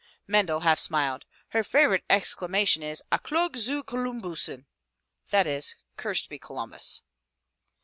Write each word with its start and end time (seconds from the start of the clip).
Mendel 0.25 0.61
half 0.61 0.79
smiled. 0.79 1.25
"Her 1.49 1.63
favorite 1.63 2.03
exclamation 2.09 2.81
is 2.81 3.03
*A 3.11 3.19
Klog 3.19 3.55
zu 3.55 3.83
ColumhussenV 3.83 4.65
that 5.29 5.45
is, 5.45 5.75
'Cursed 5.95 6.27
be 6.27 6.39
Columbus!' 6.39 7.03